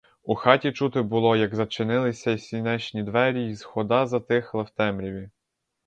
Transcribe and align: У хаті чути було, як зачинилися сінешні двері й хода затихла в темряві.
У 0.23 0.35
хаті 0.35 0.71
чути 0.71 1.01
було, 1.01 1.35
як 1.35 1.55
зачинилися 1.55 2.37
сінешні 2.37 3.03
двері 3.03 3.41
й 3.41 3.57
хода 3.63 4.07
затихла 4.07 4.61
в 4.63 4.69
темряві. 4.69 5.29